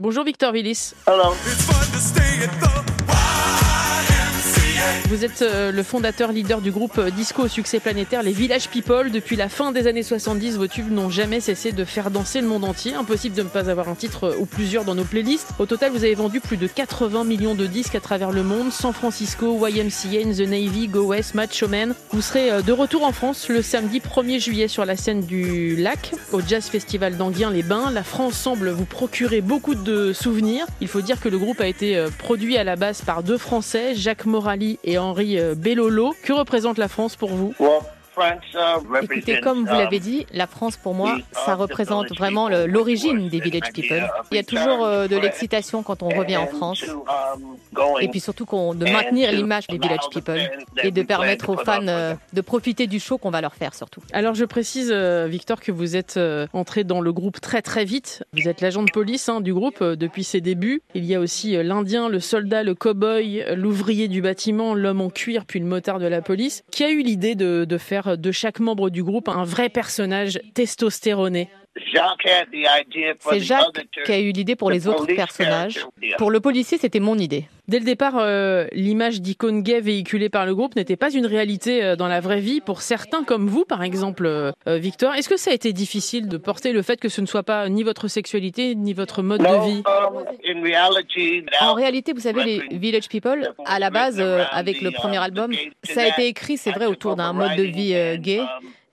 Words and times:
Bonjour 0.00 0.24
Victor 0.24 0.50
Willis. 0.50 0.94
Hello. 1.06 1.34
Vous 5.10 5.24
êtes 5.24 5.42
euh, 5.42 5.72
le 5.72 5.82
fondateur 5.82 6.32
leader 6.32 6.60
du 6.60 6.70
groupe 6.70 6.96
euh, 6.98 7.10
disco 7.10 7.42
au 7.42 7.48
succès 7.48 7.80
planétaire 7.80 8.22
Les 8.22 8.32
Village 8.32 8.68
People. 8.68 9.10
Depuis 9.10 9.36
la 9.36 9.48
fin 9.48 9.72
des 9.72 9.86
années 9.86 10.02
70, 10.02 10.56
vos 10.56 10.68
tubes 10.68 10.90
n'ont 10.90 11.10
jamais 11.10 11.40
cessé 11.40 11.72
de 11.72 11.84
faire 11.84 12.10
danser 12.10 12.40
le 12.40 12.46
monde 12.46 12.64
entier. 12.64 12.94
Impossible 12.94 13.34
de 13.34 13.42
ne 13.42 13.48
pas 13.48 13.68
avoir 13.68 13.88
un 13.88 13.94
titre 13.94 14.28
euh, 14.28 14.36
ou 14.38 14.46
plusieurs 14.46 14.84
dans 14.84 14.94
nos 14.94 15.04
playlists. 15.04 15.48
Au 15.58 15.66
total, 15.66 15.90
vous 15.90 16.04
avez 16.04 16.14
vendu 16.14 16.40
plus 16.40 16.56
de 16.56 16.66
80 16.66 17.24
millions 17.24 17.54
de 17.54 17.66
disques 17.66 17.96
à 17.96 18.00
travers 18.00 18.30
le 18.30 18.42
monde. 18.42 18.70
San 18.70 18.92
Francisco, 18.92 19.66
YMCA, 19.66 20.32
The 20.32 20.48
Navy, 20.48 20.88
Go 20.88 21.02
West, 21.06 21.34
Macho 21.34 21.66
Man. 21.66 21.94
Vous 22.12 22.22
serez 22.22 22.62
de 22.62 22.72
retour 22.72 23.04
en 23.04 23.12
France 23.12 23.48
le 23.48 23.62
samedi 23.62 23.98
1er 23.98 24.38
juillet 24.38 24.68
sur 24.68 24.84
la 24.84 24.96
scène 24.96 25.22
du 25.22 25.76
Lac, 25.76 26.12
au 26.32 26.40
Jazz 26.40 26.66
Festival 26.66 27.16
d'Anguien-les-Bains. 27.16 27.90
La 27.90 28.04
France 28.04 28.34
semble 28.34 28.70
vous 28.70 28.84
procurer 28.84 29.40
beaucoup 29.40 29.74
de 29.74 30.12
souvenirs. 30.12 30.66
Il 30.80 30.88
faut 30.88 31.00
dire 31.00 31.20
que 31.20 31.28
le 31.28 31.38
groupe 31.38 31.60
a 31.60 31.66
été 31.66 32.06
produit 32.18 32.56
à 32.56 32.64
la 32.64 32.76
base 32.76 33.02
par 33.02 33.22
deux 33.22 33.38
Français, 33.38 33.94
Jacques 33.94 34.24
Morali 34.24 34.69
et 34.84 34.98
Henri 34.98 35.38
euh, 35.38 35.54
Bellolo. 35.54 36.14
Que 36.22 36.32
représente 36.32 36.78
la 36.78 36.88
France 36.88 37.16
pour 37.16 37.30
vous? 37.30 37.54
Écoutez, 39.02 39.40
comme 39.40 39.60
vous 39.60 39.74
l'avez 39.74 40.00
dit, 40.00 40.26
la 40.32 40.46
France 40.46 40.76
pour 40.76 40.94
moi, 40.94 41.18
ça 41.32 41.54
représente 41.54 42.10
vraiment 42.16 42.48
l'origine 42.48 43.28
des 43.28 43.40
Village 43.40 43.72
People. 43.72 44.08
Il 44.30 44.36
y 44.36 44.40
a 44.40 44.42
toujours 44.42 44.84
euh, 44.84 45.08
de 45.08 45.16
l'excitation 45.16 45.82
quand 45.82 46.02
on 46.02 46.08
revient 46.08 46.36
en 46.36 46.46
France. 46.46 46.84
Et 48.00 48.08
puis 48.08 48.20
surtout 48.20 48.46
de 48.74 48.90
maintenir 48.90 49.32
l'image 49.32 49.66
des 49.68 49.78
Village 49.78 50.08
People 50.10 50.40
et 50.82 50.90
de 50.90 51.02
permettre 51.02 51.50
aux 51.50 51.56
fans 51.56 51.86
euh, 51.86 52.14
de 52.32 52.40
profiter 52.40 52.86
du 52.86 52.98
show 53.00 53.18
qu'on 53.18 53.30
va 53.30 53.40
leur 53.40 53.54
faire 53.54 53.74
surtout. 53.74 54.02
Alors 54.12 54.34
je 54.34 54.44
précise, 54.44 54.90
euh, 54.92 55.26
Victor, 55.28 55.60
que 55.60 55.72
vous 55.72 55.96
êtes 55.96 56.18
entré 56.52 56.84
dans 56.84 57.00
le 57.00 57.12
groupe 57.12 57.40
très 57.40 57.62
très 57.62 57.84
vite. 57.84 58.24
Vous 58.32 58.48
êtes 58.48 58.60
l'agent 58.60 58.82
de 58.82 58.90
police 58.90 59.28
hein, 59.28 59.40
du 59.40 59.54
groupe 59.54 59.82
depuis 59.82 60.24
ses 60.24 60.40
débuts. 60.40 60.82
Il 60.94 61.04
y 61.04 61.14
a 61.14 61.20
aussi 61.20 61.52
l'Indien, 61.62 62.08
le 62.08 62.20
soldat, 62.20 62.62
le 62.62 62.74
cow-boy, 62.74 63.44
l'ouvrier 63.56 64.08
du 64.08 64.22
bâtiment, 64.22 64.74
l'homme 64.74 65.00
en 65.00 65.10
cuir, 65.10 65.44
puis 65.46 65.60
le 65.60 65.66
motard 65.66 65.98
de 65.98 66.06
la 66.06 66.22
police. 66.22 66.64
Qui 66.70 66.84
a 66.84 66.90
eu 66.90 67.02
l'idée 67.02 67.34
de, 67.34 67.64
de 67.64 67.78
faire 67.78 67.99
de 68.06 68.32
chaque 68.32 68.60
membre 68.60 68.90
du 68.90 69.02
groupe 69.02 69.28
un 69.28 69.44
vrai 69.44 69.68
personnage 69.68 70.40
testostéroné. 70.54 71.48
C'est 71.76 73.40
Jacques 73.40 73.86
qui 74.04 74.12
a 74.12 74.18
eu 74.18 74.32
l'idée 74.32 74.56
pour 74.56 74.70
les 74.70 74.88
autres 74.88 75.06
personnages. 75.06 75.86
Pour 76.18 76.30
le 76.30 76.40
policier, 76.40 76.78
c'était 76.78 77.00
mon 77.00 77.16
idée. 77.16 77.46
Dès 77.68 77.78
le 77.78 77.84
départ, 77.84 78.14
euh, 78.18 78.66
l'image 78.72 79.20
d'icône 79.20 79.62
gay 79.62 79.80
véhiculée 79.80 80.28
par 80.28 80.44
le 80.44 80.56
groupe 80.56 80.74
n'était 80.74 80.96
pas 80.96 81.12
une 81.12 81.26
réalité 81.26 81.84
euh, 81.84 81.94
dans 81.94 82.08
la 82.08 82.18
vraie 82.18 82.40
vie 82.40 82.60
pour 82.60 82.82
certains 82.82 83.22
comme 83.22 83.46
vous, 83.46 83.64
par 83.64 83.84
exemple, 83.84 84.26
euh, 84.26 84.52
Victor. 84.66 85.14
Est-ce 85.14 85.28
que 85.28 85.36
ça 85.36 85.52
a 85.52 85.54
été 85.54 85.72
difficile 85.72 86.26
de 86.26 86.36
porter 86.36 86.72
le 86.72 86.82
fait 86.82 86.98
que 86.98 87.08
ce 87.08 87.20
ne 87.20 87.26
soit 87.26 87.44
pas 87.44 87.68
ni 87.68 87.84
votre 87.84 88.08
sexualité 88.08 88.74
ni 88.74 88.92
votre 88.92 89.22
mode 89.22 89.42
de 89.42 89.64
vie? 89.64 89.82
En 91.60 91.74
réalité, 91.74 92.12
vous 92.12 92.20
savez, 92.20 92.42
les 92.42 92.76
Village 92.76 93.08
People, 93.08 93.52
à 93.64 93.78
la 93.78 93.90
base, 93.90 94.20
avec 94.20 94.80
le 94.80 94.90
premier 94.90 95.18
album, 95.18 95.52
ça 95.84 96.02
a 96.02 96.08
été 96.08 96.26
écrit, 96.26 96.56
c'est 96.56 96.72
vrai, 96.72 96.86
autour 96.86 97.14
d'un 97.14 97.32
mode 97.32 97.54
de 97.54 97.62
vie 97.62 98.18
gay. 98.18 98.40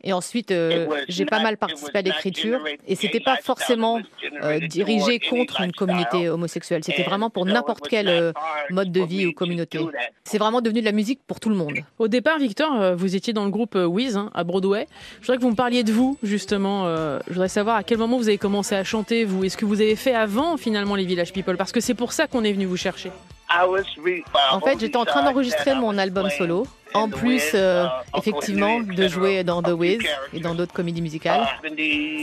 Et 0.04 0.14
ensuite, 0.14 0.52
euh, 0.52 0.88
j'ai 1.10 1.26
pas 1.26 1.42
mal 1.42 1.58
participé 1.58 2.00
à 2.00 2.02
l'écriture 2.02 2.64
et 2.88 2.96
c'était 2.96 3.20
pas 3.20 3.38
forcément 3.38 4.00
euh, 4.44 4.60
dirigé 4.60 5.20
contre 5.20 5.62
une 5.62 5.72
communauté 5.72 6.30
homosexuelle. 6.30 6.84
C'était 6.84 7.04
vraiment 7.04 7.32
pour 7.32 7.46
n'importe 7.46 7.88
quel 7.88 8.08
euh, 8.08 8.32
mode 8.70 8.92
de 8.92 9.02
vie 9.02 9.26
ou 9.26 9.34
communauté. 9.34 9.80
C'est 10.24 10.38
vraiment 10.38 10.62
devenu 10.62 10.82
de 10.82 10.86
la 10.86 10.92
musique 10.92 11.22
pour 11.26 11.40
tout 11.40 11.50
le 11.50 11.56
monde. 11.56 11.74
Au 11.98 12.08
départ, 12.08 12.38
Victor, 12.38 12.96
vous 12.96 13.16
étiez 13.16 13.34
dans 13.34 13.46
le 13.46 13.52
groupe 13.52 13.76
Wiz 13.76 14.18
hein, 14.18 14.30
à 14.36 14.44
Broadway. 14.44 14.88
Je 15.22 15.26
voudrais 15.26 15.38
que 15.38 15.42
vous 15.42 15.52
me 15.52 15.56
parliez 15.56 15.84
de 15.84 15.92
vous, 15.92 16.18
justement. 16.22 16.86
je 17.28 17.34
voudrais 17.34 17.50
savoir 17.50 17.78
à 17.78 17.84
quel 17.84 17.98
moment 17.98 18.18
vous 18.18 18.28
avez 18.28 18.38
commencé 18.38 18.76
à 18.76 18.84
chanter, 18.84 19.26
vous. 19.26 19.44
Est-ce 19.44 19.58
que 19.58 19.66
vous 19.66 19.82
avez 19.82 19.96
fait 19.96 20.14
avant, 20.14 20.58
finalement, 20.58 20.96
les 20.96 21.06
Village 21.06 21.34
People? 21.34 21.58
Parce 21.58 21.72
que 21.72 21.80
c'est 21.80 21.96
pour 21.96 22.14
ça 22.14 22.28
qu'on 22.28 22.44
est 22.44 22.54
venu 22.54 22.66
vous 22.66 22.78
chercher. 22.78 23.12
En 24.52 24.60
fait, 24.60 24.80
j'étais 24.80 24.98
en 24.98 25.06
train 25.06 25.24
d'enregistrer 25.24 25.74
mon 25.76 25.98
album 25.98 26.30
solo. 26.30 26.68
En 26.98 27.10
plus, 27.10 27.52
euh, 27.54 27.86
effectivement, 28.18 28.80
de 28.80 29.08
jouer 29.08 29.44
dans 29.44 29.62
The 29.62 29.70
Wiz 29.70 30.00
et 30.34 30.40
dans 30.40 30.56
d'autres 30.56 30.74
comédies 30.74 31.02
musicales. 31.02 31.48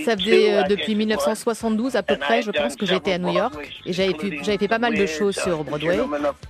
Ça 0.04 0.16
faisait 0.16 0.52
euh, 0.52 0.62
depuis 0.64 0.94
1972 0.94 1.96
à 1.96 2.02
peu 2.02 2.16
près, 2.16 2.42
je 2.42 2.50
pense, 2.50 2.76
que 2.76 2.86
j'étais 2.86 3.12
à 3.12 3.18
New 3.18 3.32
York 3.32 3.54
et 3.86 3.92
j'avais 3.92 4.58
fait 4.58 4.68
pas 4.68 4.78
mal 4.78 4.94
de 4.94 5.06
choses 5.06 5.36
sur 5.36 5.64
Broadway, 5.64 6.00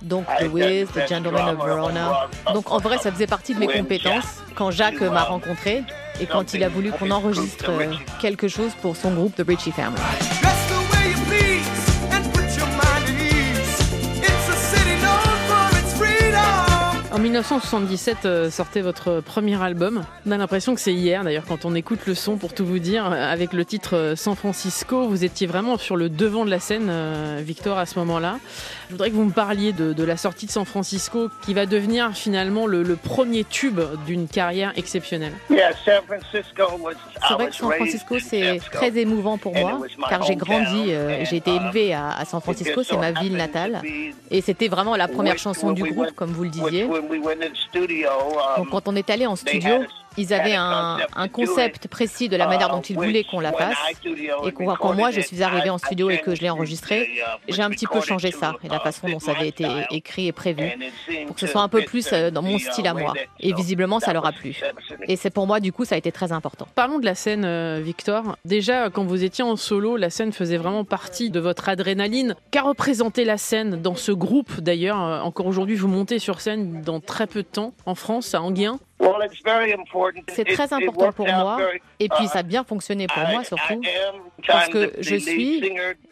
donc 0.01 0.25
The 0.39 0.47
Wiz, 0.51 0.87
The 0.93 1.07
Gentleman 1.07 1.55
of 1.55 1.65
Verona. 1.65 2.27
Donc 2.53 2.71
en 2.71 2.79
vrai, 2.79 2.97
ça 2.97 3.11
faisait 3.11 3.27
partie 3.27 3.53
de 3.53 3.59
mes 3.59 3.67
compétences 3.67 4.43
quand 4.55 4.71
Jacques 4.71 5.01
m'a 5.01 5.23
rencontré 5.23 5.83
et 6.19 6.25
quand 6.25 6.53
il 6.53 6.63
a 6.63 6.69
voulu 6.69 6.91
qu'on 6.91 7.11
enregistre 7.11 7.71
quelque 8.21 8.47
chose 8.47 8.71
pour 8.81 8.95
son 8.95 9.13
groupe 9.13 9.35
The 9.35 9.43
Richie 9.47 9.71
Family. 9.71 10.01
En 17.15 17.19
1977 17.19 18.25
euh, 18.25 18.51
sortait 18.51 18.81
votre 18.81 19.21
premier 19.21 19.61
album. 19.63 20.03
On 20.27 20.31
a 20.31 20.37
l'impression 20.37 20.75
que 20.75 20.81
c'est 20.81 20.91
hier 20.91 21.23
d'ailleurs 21.23 21.45
quand 21.47 21.63
on 21.63 21.73
écoute 21.73 22.07
le 22.07 22.13
son 22.13 22.35
pour 22.35 22.53
tout 22.53 22.65
vous 22.65 22.79
dire 22.79 23.05
avec 23.05 23.53
le 23.53 23.63
titre 23.63 23.95
euh, 23.95 24.15
San 24.17 24.35
Francisco. 24.35 25.07
Vous 25.07 25.23
étiez 25.23 25.47
vraiment 25.47 25.77
sur 25.77 25.95
le 25.95 26.09
devant 26.09 26.43
de 26.43 26.49
la 26.49 26.59
scène, 26.59 26.87
euh, 26.89 27.39
Victor, 27.41 27.77
à 27.77 27.85
ce 27.85 27.97
moment-là. 27.99 28.37
Je 28.87 28.91
voudrais 28.91 29.11
que 29.11 29.15
vous 29.15 29.23
me 29.23 29.31
parliez 29.31 29.71
de, 29.71 30.03
la 30.03 30.17
sortie 30.17 30.45
de 30.45 30.51
San 30.51 30.65
Francisco 30.65 31.29
qui 31.41 31.53
va 31.53 31.65
devenir 31.65 32.11
finalement 32.11 32.67
le, 32.67 32.83
premier 32.97 33.45
tube 33.45 33.79
d'une 34.05 34.27
carrière 34.27 34.73
exceptionnelle. 34.75 35.33
C'est 37.29 37.33
vrai 37.33 37.47
que 37.47 37.55
San 37.55 37.71
Francisco 37.71 38.19
c'est 38.19 38.59
très 38.71 38.97
émouvant 38.97 39.37
pour 39.37 39.53
moi 39.53 39.79
car 40.09 40.23
j'ai 40.23 40.35
grandi, 40.35 40.91
j'ai 41.23 41.37
été 41.37 41.55
élevé 41.55 41.93
à, 41.93 42.09
à 42.09 42.25
San 42.25 42.41
Francisco, 42.41 42.83
c'est 42.83 42.97
ma 42.97 43.11
ville 43.11 43.37
natale 43.37 43.81
et 44.29 44.41
c'était 44.41 44.67
vraiment 44.67 44.95
la 44.95 45.07
première 45.07 45.37
chanson 45.37 45.71
du 45.71 45.83
groupe 45.83 46.11
comme 46.11 46.31
vous 46.31 46.43
le 46.43 46.49
disiez. 46.49 46.87
Um, 48.57 48.69
quand 48.69 48.87
on 48.87 48.95
est 48.95 49.09
allé 49.09 49.25
en 49.25 49.35
studio, 49.35 49.85
ils 50.17 50.33
avaient 50.33 50.55
un, 50.55 50.97
concept 51.31 51.87
précis 51.87 52.29
de 52.29 52.37
la 52.37 52.47
manière 52.47 52.69
dont 52.69 52.81
ils 52.81 52.95
voulaient 52.95 53.23
qu'on 53.23 53.39
la 53.39 53.51
fasse. 53.51 53.75
Et 54.45 54.51
quand, 54.51 54.93
moi 54.93 55.11
je 55.11 55.21
suis 55.21 55.43
arrivée 55.43 55.69
en 55.69 55.77
studio 55.77 56.09
et 56.09 56.19
que 56.19 56.35
je 56.35 56.41
l'ai 56.41 56.49
enregistré, 56.49 57.09
j'ai 57.47 57.61
un 57.61 57.69
petit 57.69 57.87
peu 57.87 58.01
changé 58.01 58.31
ça 58.31 58.53
et 58.63 58.67
la 58.67 58.79
façon 58.79 59.09
dont 59.09 59.19
ça 59.19 59.31
avait 59.31 59.47
été 59.47 59.65
écrit 59.91 60.27
et 60.27 60.31
prévu 60.31 60.71
pour 61.27 61.35
que 61.35 61.41
ce 61.41 61.47
soit 61.47 61.61
un 61.61 61.67
peu 61.67 61.81
plus 61.81 62.09
euh, 62.13 62.31
dans 62.31 62.41
mon 62.41 62.57
style 62.57 62.87
à 62.87 62.93
moi. 62.93 63.13
Et 63.39 63.53
visiblement, 63.53 63.99
ça 63.99 64.13
leur 64.13 64.25
a 64.25 64.31
plu. 64.31 64.59
Et 65.07 65.15
c'est 65.15 65.29
pour 65.29 65.47
moi, 65.47 65.59
du 65.59 65.71
coup, 65.71 65.85
ça 65.85 65.95
a 65.95 65.97
été 65.97 66.11
très 66.11 66.31
important. 66.31 66.67
Parlons 66.75 66.99
de 66.99 67.05
la 67.05 67.15
scène, 67.15 67.45
euh, 67.45 67.79
Victor. 67.83 68.37
Déjà, 68.45 68.89
quand 68.89 69.03
vous 69.03 69.23
étiez 69.23 69.43
en 69.43 69.55
solo, 69.55 69.97
la 69.97 70.09
scène 70.09 70.31
faisait 70.31 70.57
vraiment 70.57 70.83
partie 70.83 71.29
de 71.29 71.39
votre 71.39 71.69
adrénaline. 71.69 72.35
Qu'a 72.51 72.63
représenté 72.63 73.25
la 73.25 73.37
scène 73.37 73.81
dans 73.81 73.95
ce 73.95 74.11
groupe 74.11 74.59
d'ailleurs 74.61 75.01
euh, 75.01 75.19
Encore 75.21 75.47
aujourd'hui, 75.47 75.75
vous 75.75 75.87
montez 75.87 76.19
sur 76.19 76.41
scène 76.41 76.81
dans 76.81 76.99
très 76.99 77.27
peu 77.27 77.41
de 77.41 77.47
temps 77.47 77.73
en 77.85 77.95
France, 77.95 78.33
à 78.35 78.41
Anguien? 78.41 78.79
C'est 80.29 80.45
très 80.45 80.73
important 80.73 81.11
pour 81.11 81.27
moi. 81.27 81.59
et 81.99 82.09
puis 82.09 82.27
ça 82.27 82.39
a 82.39 82.43
bien 82.43 82.63
fonctionné 82.63 83.07
pour 83.07 83.23
moi 83.27 83.43
surtout 83.43 83.81
parce 84.47 84.69
que 84.69 84.93
je 84.99 85.15
suis 85.15 85.63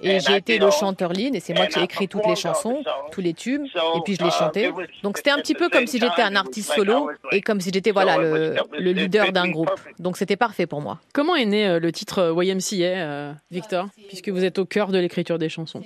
et 0.01 0.19
j'ai 0.19 0.35
été 0.35 0.57
le 0.57 0.69
chanteur 0.71 1.13
lead 1.13 1.35
et 1.35 1.39
c'est 1.39 1.53
moi 1.53 1.67
qui 1.67 1.79
ai 1.79 1.83
écrit 1.83 2.07
toutes 2.07 2.25
les 2.27 2.35
chansons, 2.35 2.83
tous 3.11 3.21
les 3.21 3.33
tubes 3.33 3.65
et 3.65 3.99
puis 4.03 4.15
je 4.15 4.23
les 4.23 4.31
chantais. 4.31 4.71
Donc 5.01 5.17
c'était 5.17 5.31
un 5.31 5.37
petit 5.37 5.55
peu 5.55 5.69
comme 5.69 5.87
si 5.87 5.99
j'étais 5.99 6.21
un 6.21 6.35
artiste 6.35 6.73
solo 6.73 7.09
et 7.31 7.41
comme 7.41 7.61
si 7.61 7.71
j'étais 7.73 7.91
voilà 7.91 8.17
le, 8.17 8.91
leader 8.91 9.31
d'un 9.31 9.49
groupe. 9.49 9.71
Donc 9.99 10.17
c'était 10.17 10.35
parfait 10.35 10.67
pour 10.67 10.81
moi. 10.81 10.99
Comment 11.13 11.35
est 11.35 11.45
né 11.45 11.67
euh, 11.67 11.79
le 11.79 11.91
titre 11.91 12.19
euh, 12.19 12.43
YMCA, 12.43 12.83
euh, 12.83 13.33
Victor, 13.51 13.87
puisque 14.07 14.29
vous 14.29 14.43
êtes 14.43 14.59
au 14.59 14.65
cœur 14.65 14.89
de 14.89 14.97
l'écriture 14.97 15.39
des 15.39 15.49
chansons? 15.49 15.81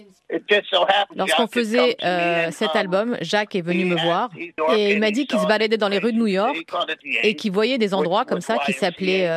Lorsqu'on 1.15 1.47
faisait 1.47 1.95
cet 2.51 2.75
album, 2.75 3.17
Jacques 3.21 3.55
est 3.55 3.61
venu 3.61 3.85
me 3.85 3.95
voir 3.95 4.29
et 4.75 4.93
il 4.93 4.99
m'a 4.99 5.11
dit 5.11 5.27
qu'il 5.27 5.39
se 5.39 5.45
baladait 5.45 5.77
dans 5.77 5.89
les 5.89 5.99
rues 5.99 6.13
de 6.13 6.17
New 6.17 6.27
York 6.27 6.65
et 7.23 7.35
qu'il 7.35 7.51
voyait 7.51 7.77
des 7.77 7.93
endroits 7.93 8.25
comme 8.25 8.41
ça 8.41 8.57
qui 8.65 8.73
s'appelaient 8.73 9.29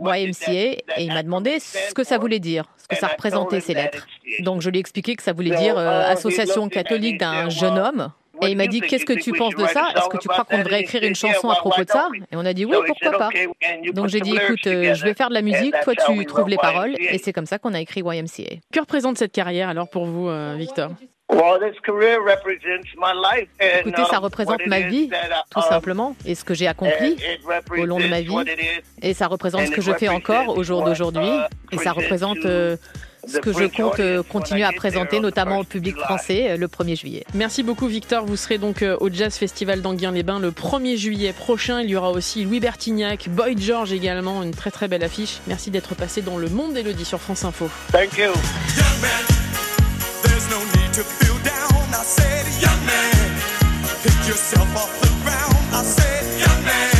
YMCA 0.00 0.52
et 0.52 0.84
il 0.98 1.12
m'a 1.12 1.22
demandé 1.22 1.58
ce 1.60 1.94
que 1.94 2.04
ça 2.04 2.18
voulait 2.18 2.40
dire, 2.40 2.64
ce 2.78 2.88
que 2.88 2.96
ça 2.96 3.08
représentait 3.08 3.60
ces 3.60 3.74
lettres. 3.74 4.06
Donc 4.40 4.62
je 4.62 4.70
lui 4.70 4.78
ai 4.78 4.80
expliqué 4.80 5.16
que 5.16 5.22
ça 5.22 5.32
voulait 5.32 5.56
dire 5.56 5.78
Association 5.78 6.68
catholique 6.68 7.18
d'un 7.18 7.48
jeune 7.48 7.78
homme 7.78 8.12
et 8.42 8.50
il 8.50 8.56
m'a 8.56 8.66
dit, 8.66 8.80
qu'est-ce 8.80 9.04
que 9.04 9.12
tu 9.12 9.32
penses 9.32 9.54
de 9.54 9.66
ça? 9.66 9.88
Est-ce 9.96 10.08
que 10.08 10.18
tu 10.18 10.28
crois 10.28 10.44
qu'on 10.44 10.58
devrait 10.58 10.80
écrire 10.80 11.02
une 11.02 11.14
chanson 11.14 11.50
à 11.50 11.56
propos 11.56 11.82
de 11.82 11.88
ça? 11.88 12.08
Et 12.30 12.36
on 12.36 12.44
a 12.44 12.52
dit, 12.52 12.64
oui, 12.64 12.76
pourquoi 12.86 13.18
pas 13.18 13.30
Donc 13.92 14.08
j'ai 14.08 14.20
dit, 14.20 14.34
écoute, 14.36 14.66
euh, 14.66 14.94
je 14.94 15.04
vais 15.04 15.14
faire 15.14 15.28
de 15.28 15.34
la 15.34 15.42
musique, 15.42 15.74
toi 15.82 15.94
tu 15.94 16.26
trouves 16.26 16.48
les 16.48 16.56
paroles. 16.56 16.94
Et 16.98 17.18
c'est 17.18 17.32
comme 17.32 17.46
ça 17.46 17.58
qu'on 17.58 17.74
a 17.74 17.80
écrit 17.80 18.00
YMCA. 18.00 18.56
Que 18.72 18.80
représente 18.80 19.18
cette 19.18 19.32
carrière 19.32 19.68
alors 19.68 19.88
pour 19.88 20.04
vous, 20.04 20.28
euh, 20.28 20.54
Victor? 20.56 20.90
Écoutez, 23.80 24.04
ça 24.10 24.18
représente 24.18 24.66
ma 24.66 24.80
vie, 24.80 25.10
tout 25.50 25.62
simplement, 25.62 26.16
et 26.24 26.34
ce 26.34 26.44
que 26.44 26.54
j'ai 26.54 26.66
accompli 26.66 27.16
au 27.76 27.84
long 27.84 27.98
de 27.98 28.08
ma 28.08 28.20
vie. 28.20 28.34
Et 29.02 29.14
ça 29.14 29.26
représente 29.26 29.66
ce 29.66 29.70
que 29.70 29.82
je 29.82 29.92
fais 29.92 30.08
encore 30.08 30.56
au 30.56 30.62
jour 30.62 30.84
d'aujourd'hui. 30.84 31.28
Et 31.72 31.76
ça 31.78 31.92
représente 31.92 32.46
euh, 32.46 32.76
ce 33.26 33.38
que 33.38 33.52
je 33.52 33.64
compte 33.64 34.00
euh, 34.00 34.22
continuer 34.22 34.64
à 34.64 34.72
présenter, 34.72 35.20
notamment 35.20 35.58
au 35.58 35.64
public 35.64 35.96
français, 35.96 36.52
euh, 36.52 36.56
le 36.56 36.66
1er 36.66 36.98
juillet. 36.98 37.24
Merci 37.34 37.62
beaucoup, 37.62 37.86
Victor. 37.86 38.24
Vous 38.24 38.36
serez 38.36 38.56
donc 38.56 38.82
au 38.82 39.10
Jazz 39.12 39.36
Festival 39.36 39.82
d'Anguien-les-Bains 39.82 40.40
le 40.40 40.50
1er 40.50 40.96
juillet 40.96 41.34
prochain. 41.34 41.82
Il 41.82 41.90
y 41.90 41.96
aura 41.96 42.10
aussi 42.10 42.44
Louis 42.44 42.60
Bertignac, 42.60 43.28
Boyd 43.28 43.60
George 43.60 43.92
également, 43.92 44.42
une 44.42 44.54
très 44.54 44.70
très 44.70 44.88
belle 44.88 45.04
affiche. 45.04 45.40
Merci 45.46 45.70
d'être 45.70 45.94
passé 45.94 46.22
dans 46.22 46.38
le 46.38 46.48
monde 46.48 46.72
d'Elodie 46.72 47.04
sur 47.04 47.20
France 47.20 47.44
Info. 47.44 47.68
Thank 47.92 48.16
you. 48.16 48.32
you 50.98 51.04
feel 51.04 51.38
down? 51.44 51.94
I 51.94 52.02
said, 52.02 52.44
young 52.60 52.84
man, 52.84 53.40
pick 54.02 54.18
yourself 54.26 54.68
off 54.76 55.00
the 55.00 55.06
ground. 55.22 55.54
I 55.72 55.84
said, 55.84 56.40
young 56.40 56.64
man. 56.64 56.97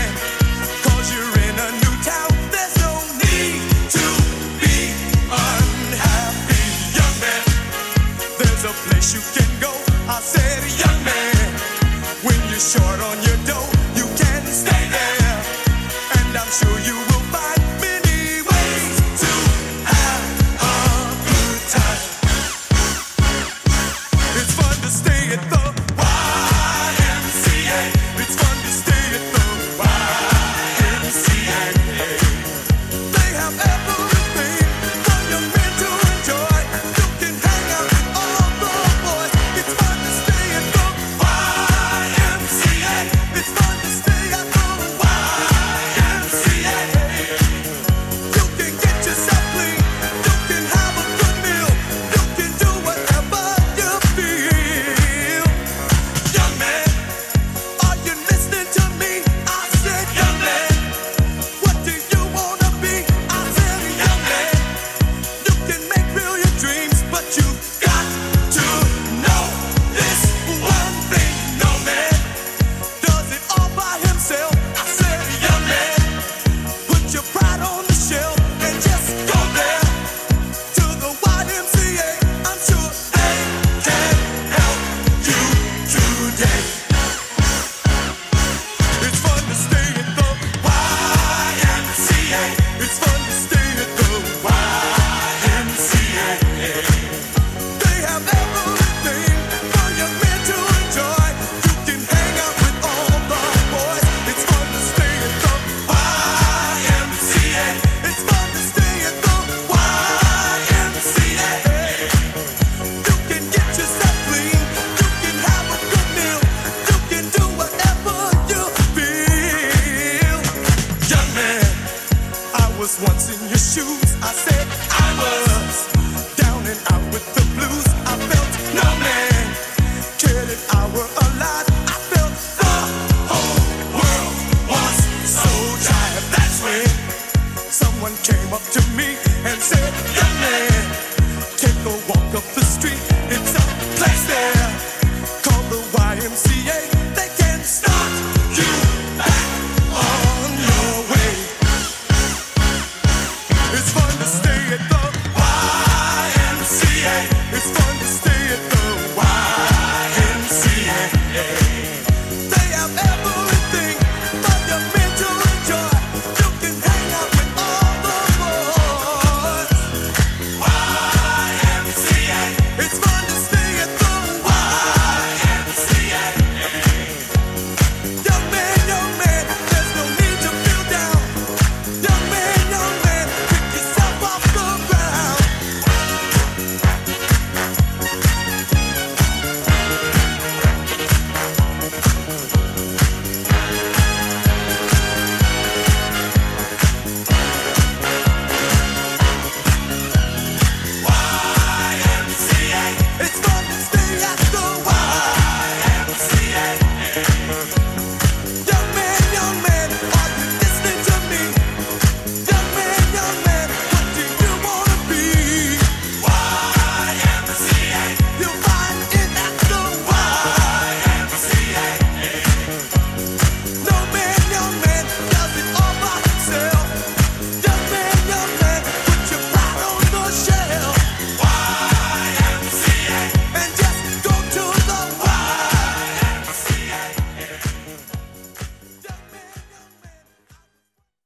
was 122.79 123.01
once 123.03 123.27
in 123.29 123.49
your 123.49 123.59
shoes. 123.59 124.15
I 124.23 124.31
said 124.31 124.67
I 124.91 125.09
was 125.19 126.37
down 126.37 126.63
and 126.65 126.79
out 126.93 127.13
with 127.13 127.27
the 127.35 127.48